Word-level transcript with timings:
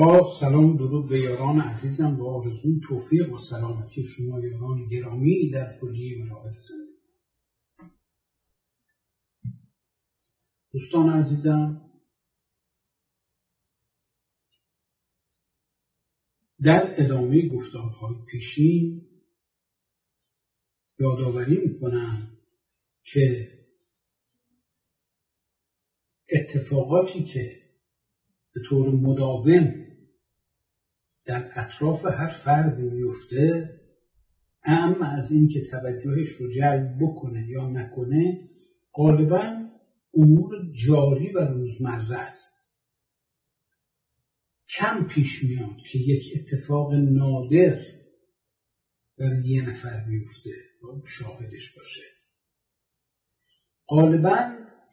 با 0.00 0.30
سلام 0.40 0.76
درود 0.76 1.08
به 1.08 1.20
یاران 1.20 1.60
عزیزم. 1.60 2.16
با 2.16 2.34
آرزوی 2.34 2.80
توفیق 2.88 3.32
و 3.32 3.38
سلامتی 3.38 4.04
شما 4.04 4.40
یاران 4.40 4.88
گرامی 4.88 5.50
در 5.50 5.78
کلیه 5.80 6.24
مراقب 6.24 6.58
زندگی. 6.58 7.00
دوستان 10.72 11.08
عزیزم 11.08 11.90
در 16.62 17.04
ادامه 17.04 17.48
گفتارهای 17.48 18.14
پیشین 18.26 19.06
یادآوری 20.98 21.56
می‌کنم 21.66 22.36
که 23.04 23.52
اتفاقاتی 26.32 27.24
که 27.24 27.62
به 28.52 28.60
طور 28.68 28.90
مداوم 28.90 29.89
در 31.24 31.50
اطراف 31.54 32.06
هر 32.06 32.30
فرد 32.44 32.78
میفته 32.78 33.70
اما 34.64 35.06
از 35.06 35.32
اینکه 35.32 35.60
توجهش 35.70 36.28
رو 36.28 36.52
جلب 36.52 36.96
بکنه 37.00 37.48
یا 37.48 37.68
نکنه 37.68 38.48
غالبا 38.94 39.70
امور 40.14 40.72
جاری 40.86 41.32
و 41.32 41.38
روزمره 41.38 42.18
است. 42.18 42.54
کم 44.78 45.06
پیش 45.06 45.44
میاد 45.44 45.76
که 45.92 45.98
یک 45.98 46.24
اتفاق 46.36 46.94
نادر 46.94 47.82
بر 49.18 49.40
یه 49.44 49.70
نفر 49.70 50.04
بیفته 50.08 50.50
و 50.82 51.06
شاهدش 51.06 51.76
باشه. 51.76 52.02
غالبا 53.88 54.38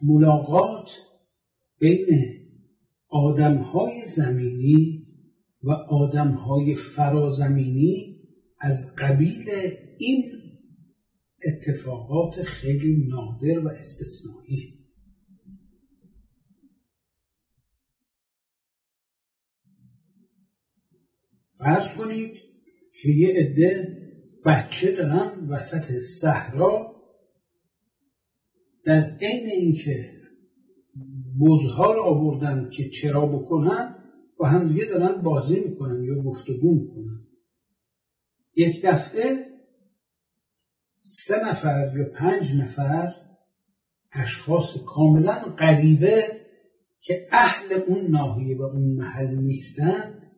ملاقات 0.01 0.89
بین 1.79 2.37
آدمهای 3.09 4.05
زمینی 4.05 5.06
و 5.67 5.71
آدمهای 5.71 6.75
فرازمینی 6.75 8.19
از 8.59 8.95
قبیل 8.97 9.49
این 9.97 10.31
اتفاقات 11.45 12.43
خیلی 12.43 13.07
نادر 13.07 13.59
و 13.59 13.69
استثنایی. 13.69 14.77
فرض 21.57 21.93
کنید 21.93 22.31
که 23.01 23.09
یه 23.09 23.27
عده 23.27 23.97
بچه 24.45 24.91
دارن 24.91 25.47
وسط 25.49 25.91
صحرا 26.21 26.95
در 28.85 29.17
عین 29.21 29.49
اینکه 29.49 30.11
بزها 31.39 31.93
رو 31.93 32.01
آوردن 32.01 32.69
که 32.69 32.89
چرا 32.89 33.25
بکنن 33.25 33.96
و 34.39 34.45
همدیگه 34.45 34.85
دارن 34.85 35.21
بازی 35.21 35.59
می‌کنن 35.59 36.03
یا 36.03 36.21
گفتگو 36.21 36.75
می‌کنن. 36.75 37.27
یک 38.55 38.85
دفعه 38.85 39.47
سه 41.01 41.49
نفر 41.49 41.93
یا 41.97 42.05
پنج 42.05 42.55
نفر 42.55 43.13
اشخاص 44.11 44.77
کاملا 44.85 45.55
غریبه 45.59 46.41
که 47.01 47.27
اهل 47.31 47.73
اون 47.73 48.07
ناحیه 48.07 48.57
و 48.57 48.61
اون 48.61 48.95
محل 48.95 49.35
نیستن 49.35 50.31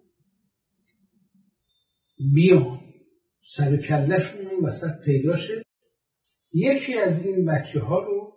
بیان. 2.34 2.80
سر 3.56 3.78
کلشون 3.78 4.48
اون 4.48 4.66
وسط 4.66 5.02
پیدا 5.06 5.36
شد 5.36 5.64
یکی 6.54 6.98
از 7.00 7.26
این 7.26 7.46
بچه 7.46 7.80
ها 7.80 8.00
رو 8.00 8.34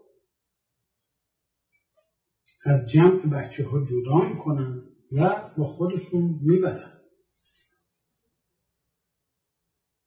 از 2.64 2.90
جمع 2.90 3.26
بچه 3.26 3.64
ها 3.64 3.84
جدا 3.84 4.28
می‌کنن. 4.28 4.91
و 5.16 5.50
با 5.58 5.64
خودشون 5.64 6.38
می‌برن. 6.42 6.92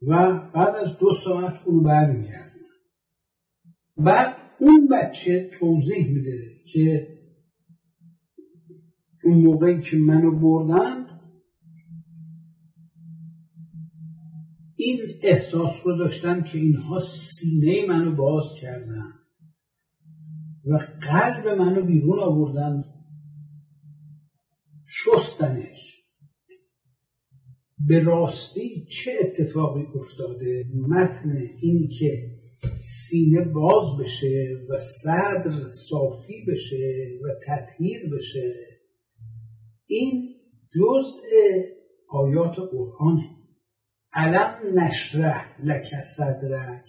و 0.02 0.40
بعد 0.56 0.76
از 0.76 0.98
دو 0.98 1.14
ساعت 1.24 1.62
اون 1.66 1.84
برمیگردن 1.84 2.52
بعد 3.98 4.36
اون 4.60 4.88
بچه 4.92 5.52
توضیح 5.60 6.14
میده 6.14 6.62
که 6.74 7.08
اون 9.24 9.38
موقعی 9.38 9.82
که 9.82 9.98
منو 9.98 10.40
بردن 10.40 11.06
این 14.76 15.00
احساس 15.24 15.72
رو 15.86 15.98
داشتم 15.98 16.44
که 16.44 16.58
اینها 16.58 17.00
سینه 17.00 17.86
منو 17.88 18.16
باز 18.16 18.44
کردن 18.62 19.14
و 20.66 20.80
قلب 21.02 21.48
منو 21.48 21.86
بیرون 21.86 22.20
آوردن 22.20 22.84
شستنش. 25.06 26.02
به 27.88 28.04
راستی 28.04 28.86
چه 28.86 29.12
اتفاقی 29.22 29.84
افتاده؟ 29.96 30.64
متن 30.90 31.32
این 31.62 31.90
که 32.00 32.36
سینه 32.80 33.42
باز 33.42 33.84
بشه 34.00 34.58
و 34.70 34.78
صدر 34.78 35.64
صافی 35.64 36.46
بشه 36.48 37.20
و 37.24 37.28
تطهیر 37.48 38.10
بشه 38.16 38.54
این 39.88 40.36
جزء 40.76 41.28
آیات 42.10 42.56
قرآنه. 42.72 43.30
علم 44.14 44.80
نشرح 44.80 45.62
لک 45.64 46.02
صدرک. 46.18 46.86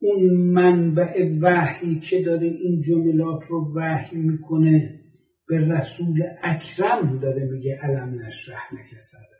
اون 0.00 0.36
منبع 0.36 1.30
وحی 1.42 2.00
که 2.00 2.22
داره 2.22 2.46
این 2.46 2.80
جملات 2.80 3.42
رو 3.48 3.72
وحی 3.76 4.16
می‌کنه 4.16 5.03
به 5.48 5.58
رسول 5.58 6.22
اکرم 6.42 7.18
داره 7.18 7.44
میگه 7.44 7.78
علم 7.82 8.22
نشرح 8.22 8.74
لک 8.74 8.98
صدرک. 8.98 9.34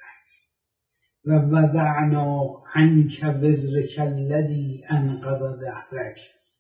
و 1.27 1.33
وضعنا 1.33 2.63
عنک 2.75 3.25
وزرک 3.43 3.99
الذی 3.99 4.85
انقض 4.91 5.61
ظهرک 5.61 6.19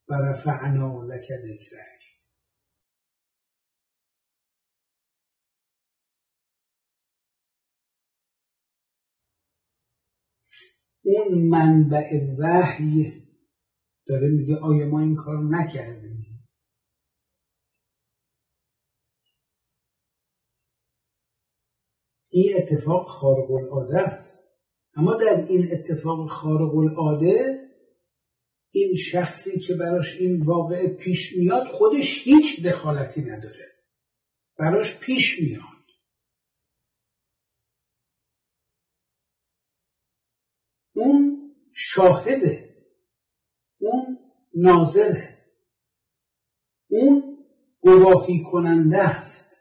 و 0.08 0.14
رفعنا 0.14 1.02
لک 1.02 1.26
ذکرک. 1.42 1.94
اون 11.04 11.48
منبع 11.48 12.36
وحی 12.38 13.24
داره 14.06 14.28
میگه 14.28 14.56
آیا 14.56 14.86
ما 14.86 15.00
این 15.00 15.14
کار 15.14 15.44
نکردیم؟ 15.44 16.23
این 22.34 22.56
اتفاق 22.56 23.08
خارق 23.08 23.50
العاده 23.50 23.98
است. 23.98 24.48
اما 24.96 25.14
در 25.14 25.46
این 25.48 25.72
اتفاق 25.72 26.28
خارق 26.28 26.74
العاده 26.74 27.68
این 28.70 28.94
شخصی 28.94 29.60
که 29.60 29.74
براش 29.74 30.20
این 30.20 30.42
واقع 30.42 30.88
پیش 30.88 31.36
میاد 31.36 31.66
خودش 31.66 32.24
هیچ 32.24 32.66
دخالتی 32.66 33.20
نداره. 33.20 33.72
براش 34.58 35.00
پیش 35.00 35.40
میاد. 35.40 35.62
اون 40.92 41.50
شاهده. 41.72 42.74
اون 43.78 44.18
ناظره. 44.54 45.38
اون 46.90 47.38
گواهی 47.80 48.42
کننده 48.42 48.98
است. 48.98 49.53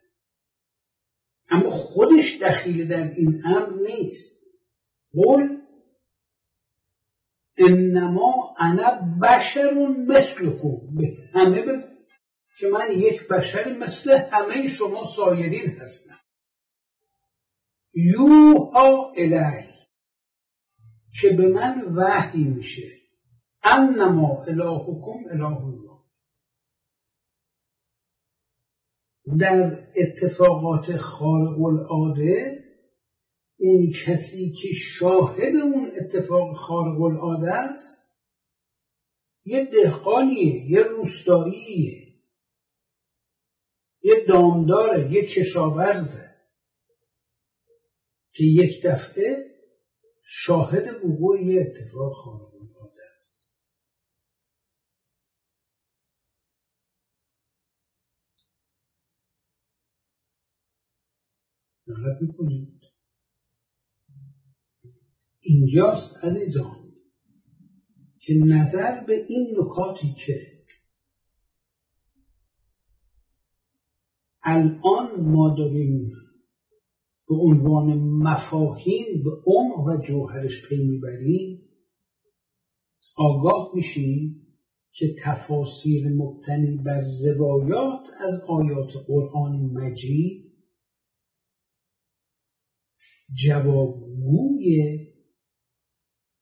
اما 1.54 1.70
خودش 1.70 2.38
دخیل 2.42 2.88
در 2.88 3.12
این 3.12 3.42
امر 3.46 3.70
نیست. 3.90 4.40
قول 5.14 5.58
انما 7.58 8.56
انا 8.60 8.92
بشر 9.22 9.74
مثلکم. 10.08 10.96
به 10.96 11.18
همه 11.34 11.62
به 11.62 11.84
که 12.60 12.68
من 12.68 12.92
یک 12.92 13.28
بشری 13.28 13.74
مثل 13.74 14.18
همه 14.32 14.68
شما 14.68 15.06
سایرین 15.06 15.70
هستم. 15.70 16.20
یوها 17.94 19.14
الی 19.18 19.74
که 21.22 21.30
به 21.30 21.48
من 21.48 21.82
وحی 21.96 22.44
میشه. 22.44 22.90
انما 23.64 24.44
الهکم 24.48 25.30
اله 25.32 25.64
الله. 25.66 25.93
در 29.40 29.88
اتفاقات 29.98 30.98
خارق 30.98 31.62
العاده 31.62 32.64
اون 33.60 33.92
کسی 34.06 34.52
که 34.52 34.68
شاهد 34.74 35.56
اون 35.56 35.92
اتفاق 36.02 36.56
خارق 36.56 37.02
العاده 37.02 37.54
است 37.54 38.04
یه 39.46 39.66
دهقانیه 39.66 40.72
یه 40.72 40.84
روستاییه 40.84 42.04
یه 44.02 44.26
دامداره 44.28 45.12
یه 45.12 45.26
کشاورزه 45.26 46.36
که 48.34 48.44
یک 48.44 48.86
دفعه 48.86 49.54
شاهد 50.24 51.06
وقوع 51.06 51.42
یه 51.42 51.62
اتفاق 51.62 52.14
خارق 52.14 52.53
دقت 61.88 62.22
می‌کنید 62.22 62.82
اینجاست 65.40 66.18
عزیزان 66.18 66.94
که 68.20 68.34
نظر 68.34 69.04
به 69.06 69.26
این 69.30 69.56
نکاتی 69.60 70.14
که 70.14 70.54
الان 74.44 75.22
ما 75.22 75.56
داریم 75.58 76.12
به 77.28 77.36
عنوان 77.36 77.98
مفاهیم 78.00 79.24
به 79.24 79.32
عمق 79.46 79.88
و 79.88 80.02
جوهرش 80.02 80.68
پی 80.70 80.78
می‌بریم 80.78 81.70
آگاه 83.16 83.72
میشیم 83.76 84.48
که 84.92 85.16
تفاسیر 85.24 86.10
مبتنی 86.10 86.78
بر 86.78 87.04
روایات 87.26 88.08
از 88.20 88.42
آیات 88.48 88.90
قرآن 89.08 89.52
مجید 89.74 90.53
جوابگوی 93.34 95.00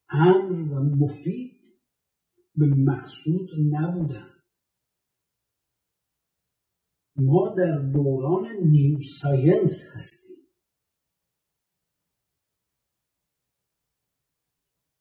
امر 0.10 0.74
و 0.74 0.84
مفید 0.84 1.62
به 2.56 2.66
مقصود 2.66 3.50
نبودن. 3.72 4.32
ما 7.16 7.56
در 7.58 7.78
دوران 7.94 8.48
نیو 8.66 9.00
ساینس 9.22 9.84
هستیم. 9.96 10.32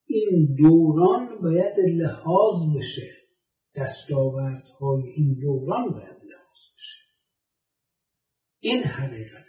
این 0.07 0.57
دوران 0.59 1.43
باید 1.43 1.75
لحاظ 1.79 2.77
بشه. 2.77 3.21
دستاوردهای 3.75 5.03
این 5.17 5.39
دوران 5.41 5.91
باید 5.91 6.25
لحاظ 6.25 6.63
بشه. 6.77 7.01
این 8.61 8.83
حقیقت 8.83 9.47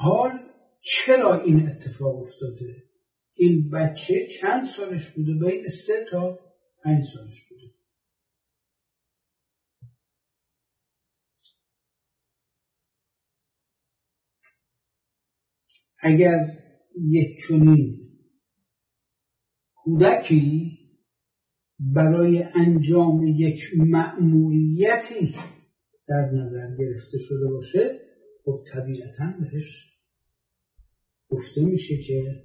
حال 0.00 0.30
چرا 0.80 1.42
این 1.42 1.68
اتفاق 1.68 2.16
افتاده؟ 2.16 2.84
این 3.34 3.70
بچه 3.70 4.26
چند 4.40 4.66
سالش 4.66 5.10
بوده؟ 5.10 5.32
بین 5.32 5.68
سه 5.68 6.06
تا 6.10 6.38
پنج 6.84 7.04
سالش 7.14 7.48
بوده. 7.48 7.74
اگر 15.98 16.36
یک 17.00 17.38
چنین 17.48 18.10
کودکی 19.74 20.78
برای 21.78 22.42
انجام 22.42 23.26
یک 23.26 23.60
مأموریتی 23.76 25.34
در 26.08 26.30
نظر 26.32 26.76
گرفته 26.76 27.18
شده 27.18 27.48
باشه 27.50 28.00
خب 28.44 28.64
طبیعتا 28.72 29.34
بهش 29.40 29.87
گفته 31.28 31.60
میشه 31.64 32.02
که 32.02 32.44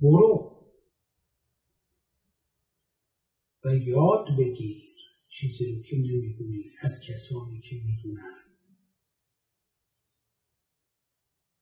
برو 0.00 0.58
و 3.64 3.74
یاد 3.74 4.26
بگیر 4.38 4.88
چیزی 5.28 5.76
رو 5.76 5.82
که 5.82 5.96
نمی‌دونی 5.96 6.64
از 6.82 7.00
کسانی 7.08 7.60
که 7.60 7.76
می‌دونن. 7.76 8.44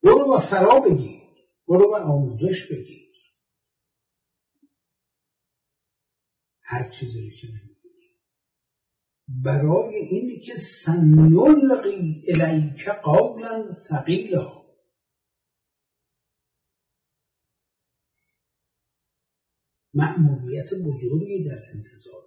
برو 0.02 0.34
و 0.34 0.38
فرا 0.38 0.80
بگیر 0.80 1.22
برو 1.68 1.92
و 1.92 1.94
آموزش 1.94 2.72
بگیر. 2.72 3.06
هر 6.60 6.88
چیزی 6.88 7.30
رو 7.30 7.36
که 7.36 7.46
نمی‌دونی. 7.48 8.10
برای 9.28 9.94
اینی 9.96 10.40
که 10.40 10.56
سنلقی 10.56 12.22
الیک 12.28 12.88
قولا 12.88 13.72
ثقیلا. 13.72 14.55
مأموریت 19.96 20.70
بزرگی 20.74 21.44
در 21.44 21.62
انتظار 21.74 22.26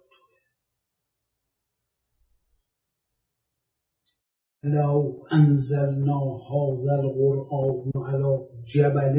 لو 4.62 5.26
انزلنا 5.32 6.40
هذا 6.50 6.94
القرآن 7.02 7.92
على 7.96 8.48
جبل 8.64 9.16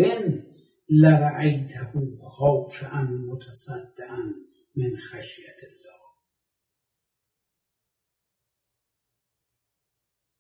لرأيته 0.90 2.18
خاشعا 2.22 3.04
متصدعا 3.04 4.34
من 4.76 4.98
خشیت 4.98 5.64
الله. 5.64 6.02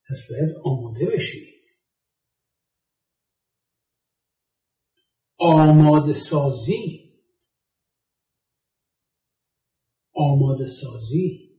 پس 0.10 0.18
باید 0.30 0.56
آماده 0.64 1.06
بشی. 1.06 1.62
آماده 5.38 6.14
سازی. 6.14 7.11
آماده 10.22 10.66
سازی 10.66 11.52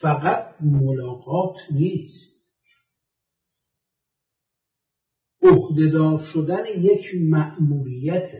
فقط 0.00 0.56
ملاقات 0.60 1.56
نیست. 1.72 2.42
عهدهدار 5.42 6.18
شدن 6.32 6.64
یک 6.66 7.04
مأموریت. 7.30 8.30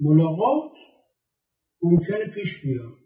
ملاقات 0.00 0.72
ممکنه 1.82 2.34
پیش 2.34 2.62
بیاد. 2.62 2.98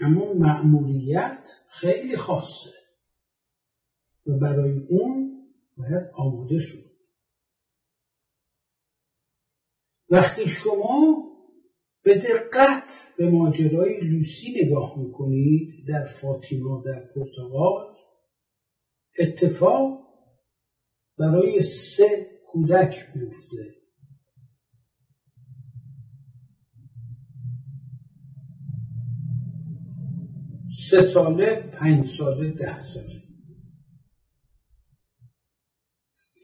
اما 0.00 0.32
مأموریت 0.32 1.44
خیلی 1.70 2.16
خاصه 2.16 2.70
و 4.26 4.38
برای 4.38 4.78
اون 4.88 5.46
باید 5.76 6.10
آماده 6.14 6.58
شد. 6.58 6.87
وقتی 10.10 10.46
شما 10.46 11.24
به 12.02 12.14
دقت 12.14 13.14
به 13.18 13.30
ماجرای 13.30 14.00
لوسی 14.00 14.64
نگاه 14.64 14.98
می‌کنید 14.98 15.88
در 15.88 16.04
فاطیما 16.04 16.82
در 16.86 17.00
پرتغال 17.14 17.96
اتفاق 19.18 20.08
برای 21.18 21.62
سه 21.62 22.30
کودک 22.46 22.96
میفته 23.14 23.74
سه 30.90 31.02
ساله 31.02 31.70
پنج 31.72 32.06
ساله 32.06 32.50
ده 32.50 32.80
ساله. 32.80 33.22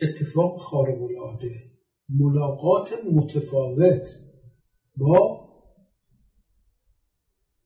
اتفاق 0.03 0.61
خارق 0.61 1.03
العاده 1.03 1.74
ملاقات 2.09 2.89
متفاوت 3.13 4.07
با 4.97 5.45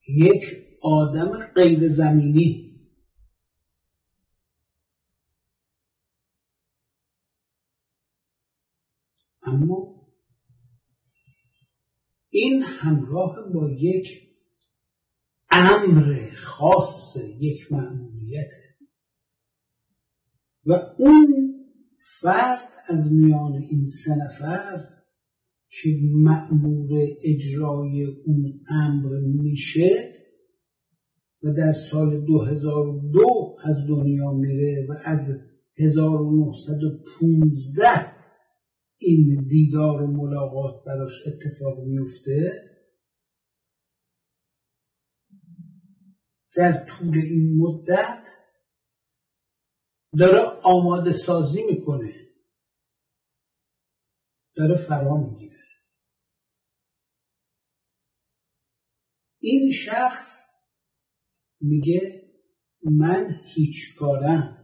یک 0.08 0.42
آدم 0.82 1.46
غیر 1.56 1.88
زمینی. 1.88 2.68
اما 9.42 10.08
این 12.30 12.62
همراه 12.62 13.36
با 13.54 13.70
یک 13.70 14.28
امر 15.50 16.30
خاص 16.34 17.16
یک 17.40 17.72
معمولیت 17.72 18.50
و 20.66 20.72
اون 20.98 21.57
فرد 22.20 22.68
از 22.88 23.12
میان 23.12 23.52
این 23.52 23.86
سه 23.86 24.16
نفر 24.24 24.88
که 25.70 25.88
مأمور 26.12 26.90
اجرای 27.24 28.04
اون 28.04 28.60
امر 28.70 29.20
میشه 29.20 30.14
و 31.42 31.52
در 31.52 31.72
سال 31.72 32.24
2002 32.24 33.56
از 33.64 33.76
دنیا 33.88 34.32
میره 34.32 34.86
و 34.88 34.92
از 35.04 35.40
1915 35.78 37.84
این 38.98 39.46
دیدار 39.48 40.06
ملاقات 40.06 40.84
براش 40.86 41.26
اتفاق 41.26 41.84
میفته 41.84 42.52
در 46.56 46.86
طول 46.86 47.18
این 47.18 47.56
مدت 47.56 48.28
داره 50.16 50.40
آماده 50.62 51.12
سازی 51.12 51.62
می‌کنه. 51.62 52.28
داره 54.56 54.76
فرا 54.76 55.16
می‌گیره. 55.16 55.58
این 59.40 59.70
شخص 59.70 60.48
میگه 61.60 62.30
من 62.82 63.40
هیچ 63.54 63.96
کارم. 63.98 64.54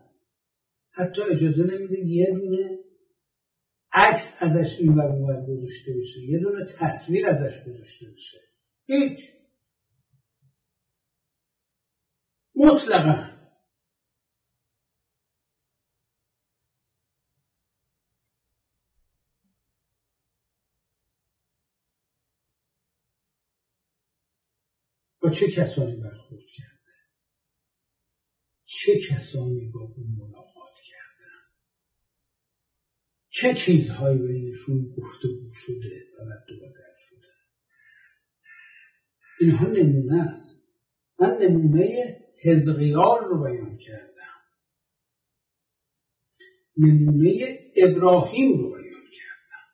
حتی 0.91 1.23
اجازه 1.23 1.63
نمیده 1.63 1.99
یه 1.99 2.27
دونه 2.35 2.79
عکس 3.93 4.37
ازش 4.41 4.81
این 4.81 4.95
ور 4.95 5.47
گذاشته 5.47 5.93
بشه. 6.01 6.21
یه 6.21 6.39
دونه 6.39 6.67
تصویر 6.79 7.27
ازش 7.27 7.65
گذاشته 7.67 8.07
بشه. 8.11 8.39
هیچ. 8.87 9.21
مطلقا 12.57 13.35
با 25.23 25.24
چه 25.35 25.51
کسانی 25.51 25.97
برخورد 25.97 26.45
کرده 26.57 26.75
چه 28.65 28.99
کسانی 28.99 29.71
با 29.75 29.81
اون 29.81 30.07
ملاقات 30.19 30.75
کردن؟ 30.91 31.41
چه 33.29 33.55
چیزهایی 33.55 34.19
بینشون 34.19 34.95
گفتگو 34.97 35.53
شده 35.55 36.07
و 36.19 36.23
رد 36.23 36.51
و 36.53 36.57
بدل 36.57 36.95
شده؟ 36.99 37.27
اینها 39.41 39.67
نمونه 39.67 40.31
است. 40.33 40.65
من 41.21 41.39
نمونه 41.41 42.19
حزقیال 42.43 43.25
رو 43.25 43.43
بیان 43.43 43.79
کردم. 43.79 44.41
نمونه 46.77 47.59
ابراهیم 47.77 48.59
رو 48.59 48.73
بیان 48.73 49.05
کردم. 49.11 49.69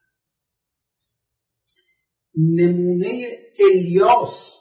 نمونه 2.35 3.39
الیاس 3.71 4.61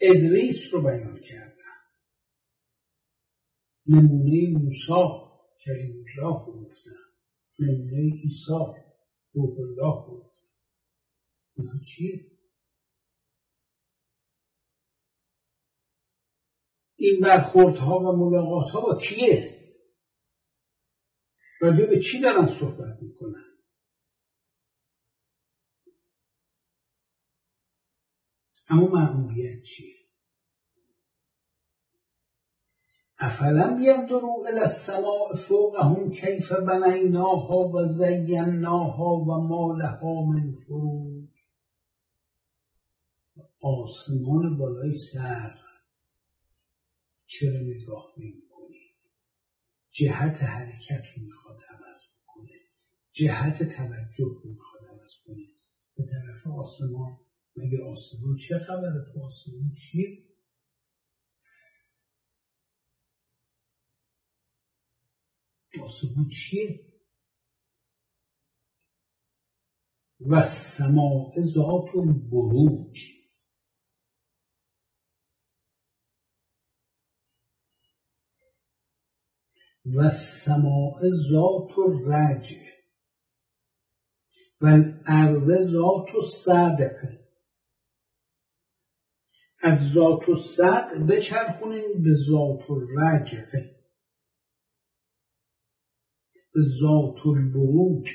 ادریس 0.00 0.74
رو 0.74 0.82
بیان 0.82 1.20
کردم 1.20 1.58
نمونه 3.86 4.58
موسی 4.58 4.92
کلیم 5.64 6.04
الله 6.18 6.46
رو 6.46 6.64
گفتم 6.64 6.90
نمونه 7.58 8.12
عیسی 8.12 8.44
روح 9.34 9.58
الله 9.58 10.06
رو 10.06 10.18
گفتم 10.18 10.48
اینها 11.56 11.78
چیه؟ 11.78 12.30
این 16.96 17.20
برخوردها 17.20 17.98
و 17.98 18.16
ملاقات 18.16 18.70
ها 18.70 18.80
با 18.80 18.98
کیه؟ 18.98 19.58
راجع 21.60 21.86
به 21.86 22.00
چی 22.00 22.20
دارن 22.20 22.46
صحبت 22.46 23.02
می‌کنن؟ 23.02 23.47
اما 28.70 28.86
معمولیت 28.86 29.62
چیه؟ 29.62 29.94
افلم 33.18 33.80
یندرو 33.80 34.44
الى 34.48 34.60
السماء 34.60 35.36
فوقهم 35.36 36.10
کیف 36.10 36.52
بنیناها 36.52 37.68
و 37.68 37.84
زیناها 37.84 39.16
و 39.16 39.48
ما 39.48 39.76
لها 39.78 40.24
من 40.24 40.54
فروج. 40.54 41.28
آسمان 43.60 44.58
بالای 44.58 44.94
سر. 44.94 45.58
چرا 47.26 47.60
نگاه 47.60 48.12
نمی 48.16 48.48
جهت 49.98 50.42
حرکت 50.42 51.04
رو 51.16 51.22
می‌خواد 51.22 51.58
عوض 51.70 52.00
بکنه. 52.06 52.54
جهت 53.12 53.62
توجه 53.62 54.24
رو 54.24 54.50
می‌خواد 54.50 54.82
عوض 54.84 55.12
کنه. 55.26 55.46
به 55.96 56.04
طرف 56.04 56.46
آسمان 56.46 57.18
مگه 57.58 57.84
آسمان 57.84 58.36
چه 58.36 58.58
خبره؟ 58.58 59.12
تو 59.14 59.26
آسمان 59.26 59.74
چیه 59.74 60.24
آسمان 65.82 66.28
چیه 66.28 66.88
و 70.20 70.42
سماع 70.42 71.32
ذات 71.54 71.96
البروج. 71.96 73.18
و 79.96 80.08
سماع 80.10 81.00
ذات 81.30 81.78
الرجع. 81.78 82.68
و 84.60 84.66
الارض 84.66 85.72
ذات 85.72 86.14
الصدق 86.14 87.27
از 89.60 89.92
ذات 89.92 90.28
و 90.28 90.34
صد 90.36 91.06
بچرخونین 91.08 92.02
به 92.02 92.14
ذات 92.30 92.70
و 92.70 92.80
رجعه 92.80 93.78
به 96.54 96.60
ذات 96.80 97.26
البروج 97.26 98.10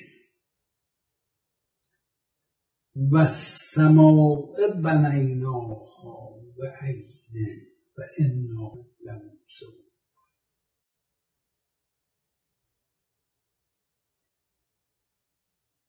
و 3.11 3.25
سماع 3.25 4.81
بنیناها 4.83 6.29
و 6.57 6.61
عیدن 6.81 7.61
و 7.97 8.01
انا 8.17 8.71
لموسون 9.05 9.83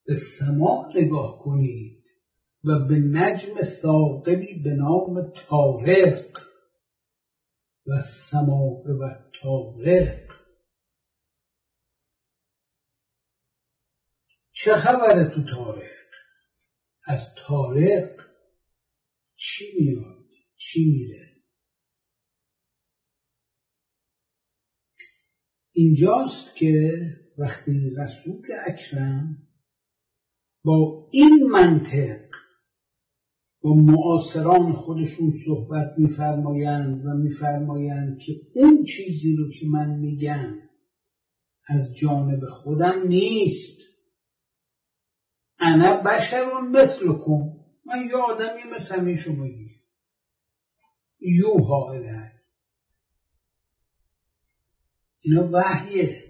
به 0.06 0.14
سماع 0.14 0.92
نگاه 0.96 1.38
کنید. 1.38 2.03
و 2.64 2.88
به 2.88 2.98
نجم 2.98 3.62
ثاقبی 3.62 4.62
به 4.64 4.70
نام 4.70 5.32
تارق 5.48 6.38
و 7.86 8.00
سماع 8.00 8.82
و 9.00 9.10
تارق 9.42 10.34
چه 14.52 14.74
خبره 14.74 15.34
تو 15.34 15.44
تارق 15.44 15.90
از 17.06 17.34
تارق 17.46 18.20
چی 19.36 19.64
میاد؟ 19.78 20.24
چی 20.56 20.90
میره؟ 20.90 21.34
اینجاست 25.72 26.56
که 26.56 27.00
وقتی 27.38 27.90
رسول 27.98 28.46
اکرم 28.66 29.48
با 30.64 31.08
این 31.12 31.48
منطق 31.52 32.33
با 33.64 33.74
معاصران 33.74 34.72
خودشون 34.72 35.32
صحبت 35.46 35.98
میفرمایند 35.98 37.06
و 37.06 37.08
میفرمایند 37.08 38.18
که 38.18 38.32
اون 38.54 38.84
چیزی 38.84 39.36
رو 39.36 39.50
که 39.50 39.66
من 39.66 39.98
میگم 39.98 40.58
از 41.66 41.94
جانب 41.94 42.48
خودم 42.48 43.06
نیست. 43.08 43.80
انا 45.58 46.02
بشر 46.02 46.60
مثلکم. 46.60 47.42
من 47.86 48.06
یه 48.08 48.16
آدمی 48.16 48.62
مثل 48.76 48.94
همه 48.94 49.16
شما 49.16 49.46
یوها 51.20 51.92
اله 51.92 52.32
اینا 55.20 55.48
وحیه. 55.52 56.24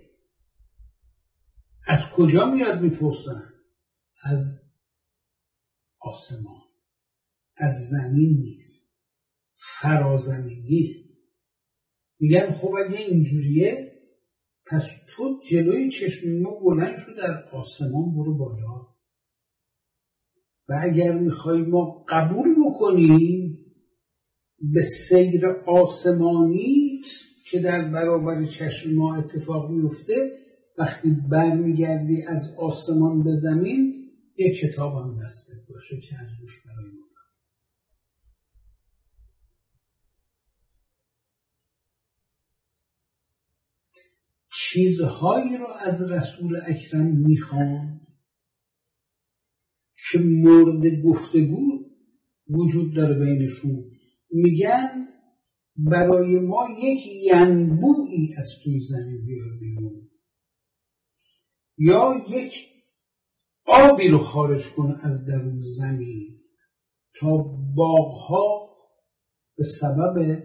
از 1.87 2.11
کجا 2.17 2.47
میاد 2.47 2.81
می‌پرسن؟ 2.81 3.43
از 4.25 4.63
آسمان. 6.01 6.64
از 7.57 7.73
زمین 7.91 8.39
نیست. 8.41 8.85
فرازمینی. 9.81 11.05
میگن 12.21 12.51
خب 12.51 12.75
اگه 12.87 12.99
اینجوریه 12.99 13.93
پس 14.67 14.89
تو 15.17 15.41
جلوی 15.51 15.91
چشم 15.91 16.41
ما 16.43 16.61
بلند 16.61 16.97
شو 16.97 17.15
در 17.17 17.45
آسمان 17.53 18.15
برو 18.15 18.39
بالا. 18.39 18.95
و 20.69 20.81
اگر 20.83 21.19
می‌خوای 21.19 21.63
ما 21.63 22.05
قبول 22.09 22.55
بکنیم 22.67 23.59
به 24.73 24.83
سیر 24.83 25.47
آسمانی 25.67 27.01
که 27.51 27.61
در 27.61 27.91
برابر 27.91 28.45
چشم 28.45 28.95
ما 28.95 29.17
اتفاق 29.17 29.71
میفته 29.71 30.31
وقتی 30.79 31.17
برمیگردی 31.31 32.23
از 32.23 32.55
آسمان 32.59 33.23
به 33.25 33.33
زمین 33.33 34.11
یک 34.37 34.61
کتاب 34.61 34.95
هم 34.95 35.25
دستت 35.25 35.69
باشه 35.69 35.97
که 36.01 36.17
از 36.21 36.29
روش 36.43 36.53
برای 36.67 36.91
ما. 36.91 37.14
چیزهایی 44.75 45.57
رو 45.57 45.67
از 45.81 46.11
رسول 46.11 46.61
اکرم 46.67 47.07
می‌خوان 47.07 48.01
که 50.11 50.19
مورد 50.19 51.03
گفتگو 51.03 51.85
وجود 52.49 52.95
داره 52.95 53.19
بینشون. 53.25 53.85
میگن 54.31 55.09
برای 55.77 56.39
ما 56.39 56.69
یک 56.83 57.07
ینبوعی 57.07 58.35
از 58.39 58.49
توی 58.65 58.81
زمین 58.81 59.25
بیار 59.27 59.59
بیرون. 59.61 60.11
یا 61.79 62.27
یک 62.31 62.55
آبی 63.67 64.09
رو 64.09 64.19
خارج 64.19 64.69
کن 64.69 64.99
از 65.03 65.27
درون 65.27 65.63
زمین 65.63 66.41
تا 67.21 67.37
باغها 67.77 68.77
به 69.57 69.65
سبب 69.65 70.43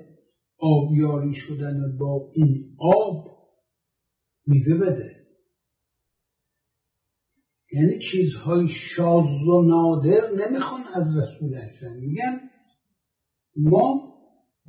آبیاری 0.58 1.34
شدن 1.34 1.98
با 2.00 2.32
این 2.36 2.76
آب 2.80 3.38
میوه 4.50 4.77
بده. 4.77 5.25
یعنی 7.72 8.00
چیزهای 8.00 8.68
شاز 8.68 9.48
و 9.48 9.62
نادر 9.62 10.29
نمی‌خوان 10.32 10.84
از 10.94 11.18
رسول 11.18 11.58
اکرم. 11.58 12.00
میگن 12.00 12.50
ما 13.56 14.13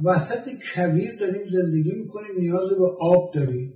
وسط 0.04 0.50
کویر 0.75 1.16
داریم 1.20 1.46
زندگی 1.46 1.92
می‌کنیم 1.92 2.40
نیاز 2.40 2.70
به 2.78 2.87
آب 3.00 3.34
داریم. 3.34 3.75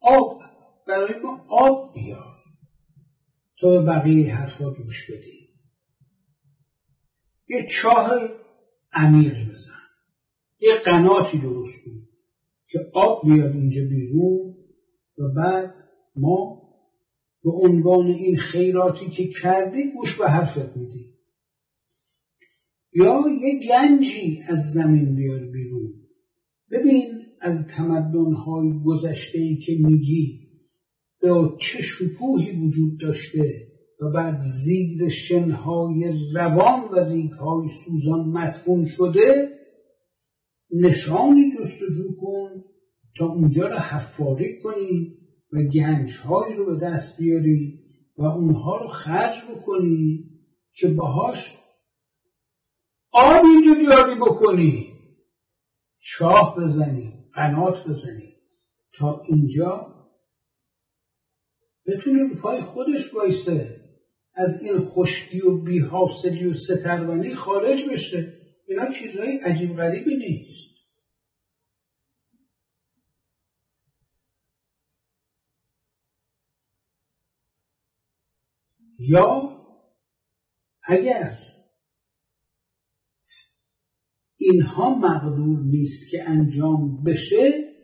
آب 0.00 0.40
برای 0.88 1.20
ما 1.22 1.46
آب 1.48 1.94
بیار 1.94 2.36
تا 3.60 3.68
به 3.68 3.82
بقیه 3.82 4.34
حرفا 4.34 4.70
گوش 4.70 5.10
بدیم 5.10 5.48
یه 7.48 7.66
چاه 7.70 8.10
عمیقی 8.92 9.44
بزن. 9.44 9.72
یه 10.60 10.74
قناتی 10.84 11.38
درست 11.38 11.84
کن 11.84 12.08
که 12.68 12.78
آب 12.94 13.26
بیاد 13.26 13.52
اینجا 13.52 13.82
بیرون. 13.90 14.57
و 15.18 15.28
بعد 15.36 15.74
ما 16.16 16.62
به 17.44 17.50
عنوان 17.50 18.06
این 18.06 18.36
خیراتی 18.36 19.10
که 19.10 19.28
کردی 19.28 19.92
گوش 19.96 20.18
به 20.18 20.28
حرفت 20.28 20.76
میدی 20.76 21.18
یا 22.92 23.24
یه 23.42 23.60
گنجی 23.68 24.42
از 24.48 24.72
زمین 24.72 25.14
بیار 25.14 25.40
بیرون. 25.40 25.92
ببین 26.70 27.06
از 27.40 27.66
تمدنهای 27.66 28.72
گذشته 28.84 29.38
ای 29.38 29.56
که 29.56 29.72
میگی 29.80 30.48
به 31.20 31.34
چه 31.58 31.82
شکوهی 31.82 32.52
وجود 32.56 33.00
داشته 33.00 33.68
و 34.00 34.10
بعد 34.10 34.38
زیر 34.64 35.08
شنهای 35.08 36.12
روان 36.34 36.80
و 36.92 37.04
ریگهای 37.04 37.68
سوزان 37.84 38.28
مدفون 38.28 38.84
شده 38.84 39.48
نشانی 40.70 41.52
جستجو 41.58 42.16
کن 42.20 42.64
تا 43.18 43.26
اونجا 43.26 43.66
را 43.66 43.78
حفاری 43.78 44.60
کنی 44.62 45.18
و 45.52 45.62
گنجهایی 45.62 46.54
رو 46.54 46.66
به 46.66 46.86
دست 46.86 47.18
بیاری 47.18 47.78
و 48.16 48.24
اونها 48.24 48.76
رو 48.76 48.88
خرج 48.88 49.34
بکنی 49.50 50.30
که 50.72 50.88
باهاش 50.88 51.58
آب 53.12 53.44
اینجا 53.44 53.84
جاری 53.84 54.14
بکنی. 54.14 54.92
چاه 55.98 56.56
بزنی 56.56 57.12
قنات 57.34 57.74
بزنی. 57.88 58.34
تا 58.92 59.22
اینجا 59.28 59.94
بتونه 61.86 62.22
رو 62.22 62.40
پای 62.40 62.60
خودش 62.60 63.14
بایسته 63.14 63.80
از 64.34 64.62
این 64.62 64.78
خشکی 64.78 65.40
و 65.40 65.56
بیحاصلی 65.56 66.46
و 66.46 66.54
سترونی 66.54 67.34
خارج 67.34 67.84
بشه. 67.92 68.34
اینا 68.68 68.90
چیزهای 68.90 69.38
عجیب 69.38 69.76
غریبی 69.76 70.16
نیست. 70.16 70.77
یا 78.98 79.58
اگر 80.84 81.38
اینها 84.36 84.94
مقدور 84.94 85.64
نیست 85.64 86.10
که 86.10 86.28
انجام 86.28 87.02
بشه 87.02 87.74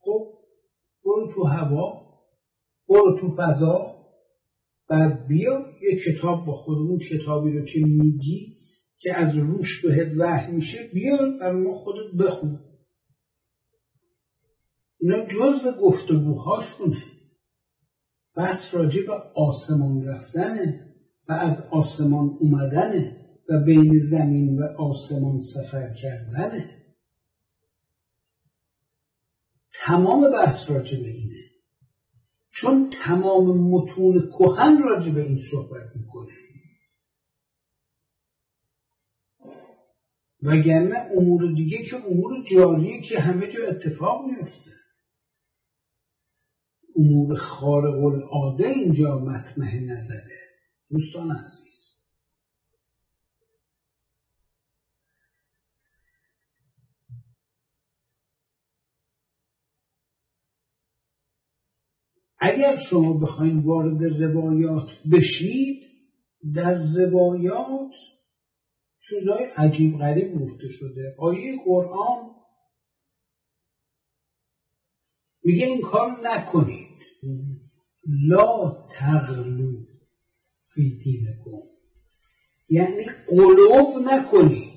خب 0.00 0.38
برو 1.04 1.32
تو 1.34 1.44
هوا 1.44 2.04
برو 2.88 3.18
تو 3.20 3.28
فضا 3.28 3.94
بعد 4.88 5.26
بیا 5.26 5.72
یه 5.82 6.00
کتاب 6.00 6.46
با 6.46 6.52
خودمون 6.52 6.98
کتابی 6.98 7.52
رو 7.52 7.64
که 7.64 7.80
میگی 7.80 8.54
که 8.98 9.16
از 9.16 9.36
روش 9.36 9.84
بهت 9.84 10.12
وحی 10.18 10.52
میشه 10.52 10.90
بیار 10.94 11.38
برای 11.40 11.62
ما 11.62 11.72
خودت 11.72 12.14
بخون. 12.20 12.60
اینا 15.00 15.24
جز 15.24 15.62
به 15.64 15.72
گفتگوهاشونه. 15.80 17.13
بس 18.36 18.74
راجع 18.74 19.06
به 19.06 19.12
آسمان 19.34 20.04
رفتنه 20.04 20.94
و 21.28 21.32
از 21.32 21.60
آسمان 21.70 22.36
اومدنه 22.40 23.16
و 23.48 23.64
بین 23.64 23.98
زمین 23.98 24.58
و 24.58 24.62
آسمان 24.78 25.40
سفر 25.40 25.94
کردنه. 25.94 26.84
تمام 29.72 30.30
بحث 30.30 30.70
راجع 30.70 31.00
به 31.02 31.08
اینه. 31.08 31.40
چون 32.50 32.90
تمام 32.90 33.58
متون 33.58 34.30
کهن 34.38 34.82
راجع 34.82 35.12
به 35.12 35.22
این 35.22 35.38
صحبت 35.50 35.96
می‌کنه. 35.96 36.32
وگرنه 40.42 40.96
امور 41.16 41.52
دیگه 41.52 41.82
که 41.82 41.96
امور 41.96 42.44
جاریه 42.52 43.00
که 43.00 43.20
همه 43.20 43.46
جا 43.46 43.66
اتفاق 43.68 44.26
میفته 44.26 44.70
امور 46.96 47.34
خارق 47.34 48.04
العاده 48.04 48.66
اینجا 48.66 49.18
مطمح 49.18 49.80
نزده. 49.80 50.38
دوستان 50.90 51.30
عزیز. 51.30 51.74
اگر 62.38 62.76
شما 62.76 63.12
بخواید 63.12 63.64
وارد 63.64 64.04
روایات 64.04 64.88
بشید 65.12 65.84
در 66.54 66.74
روایات 66.74 67.90
چیزهای 69.08 69.44
عجیب 69.56 69.98
غریب 69.98 70.40
گفته 70.40 70.68
شده. 70.68 71.16
آیه 71.18 71.60
قرآن 71.64 72.33
میگه 75.44 75.66
این 75.66 75.80
کار 75.80 76.20
نکنید. 76.22 76.88
لا 78.28 78.86
تغلو 78.90 79.84
فی 80.74 80.98
دینکم. 81.04 81.66
یعنی 82.68 83.04
قلوف 83.28 84.12
نکنید. 84.12 84.74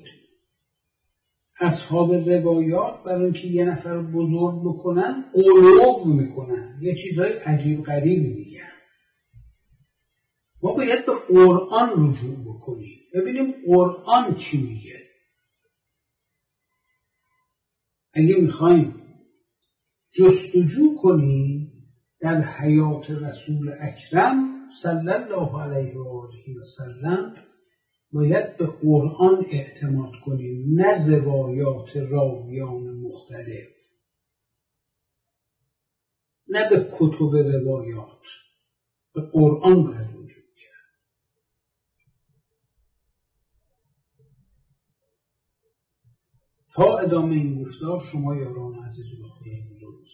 اصحاب 1.60 2.14
روایات 2.14 3.02
برای 3.04 3.24
اینکه 3.24 3.46
یه 3.46 3.64
نفر 3.64 4.02
بزرگ 4.02 4.60
بکنن 4.64 5.24
قلوف 5.34 6.06
می‌کنن. 6.06 6.78
یه 6.82 6.94
چیزهای 6.94 7.32
عجیب 7.32 7.82
غریبی 7.82 8.34
میگن. 8.34 8.72
ما 10.62 10.72
باید 10.72 11.06
به 11.06 11.12
قرآن 11.28 11.90
رجوع 11.90 12.36
بکنیم. 12.44 12.98
ببینیم 13.14 13.54
قرآن 13.66 14.34
چی 14.34 14.62
میگه. 14.62 14.98
اگه 18.12 18.34
می‌خوایم 18.34 19.07
جستجو 20.10 20.94
کنیم 21.02 21.72
در 22.20 22.40
حیات 22.40 23.10
رسول 23.10 23.74
اکرم 23.80 24.68
صلی 24.82 25.10
الله 25.10 25.62
علیه 25.62 25.98
و 25.98 26.08
آله 26.08 26.60
و 26.60 26.64
سلم 26.76 27.34
باید 28.12 28.56
به 28.56 28.66
قرآن 28.66 29.44
اعتماد 29.50 30.12
کنیم 30.24 30.80
نه 30.80 31.16
روایات 31.16 31.96
راویان 31.96 32.96
مختلف 32.96 33.78
نه 36.48 36.68
به 36.70 36.88
کتب 36.98 37.36
روایات. 37.36 38.18
به 39.14 39.20
قرآن 39.32 39.86
باید 39.86 40.08
رجوع 40.08 40.44
کرد 40.56 40.98
ادامه 46.86 47.34
این 47.34 47.62
گفتار 47.62 48.00
شما 48.12 48.36
یاران 48.36 48.74
عزیز 48.74 49.20
و 49.20 49.28
خدای 49.28 49.62
بزرگ 49.70 50.06